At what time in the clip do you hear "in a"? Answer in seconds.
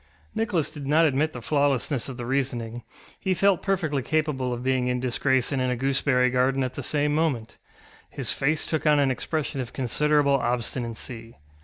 5.61-5.75